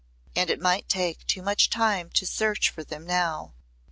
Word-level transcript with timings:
And 0.35 0.49
it 0.49 0.59
might 0.59 0.89
take 0.89 1.27
too 1.27 1.43
much 1.43 1.69
time 1.69 2.09
to 2.15 2.25
search 2.25 2.71
for 2.71 2.83
them 2.83 3.05
now. 3.05 3.53